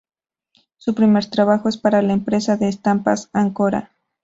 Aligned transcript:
Su 0.79 0.95
primer 0.95 1.27
trabajo 1.27 1.69
es 1.69 1.77
para 1.77 2.01
la 2.01 2.13
empresa 2.13 2.57
de 2.57 2.69
estampas 2.69 3.29
Ancora. 3.33 3.91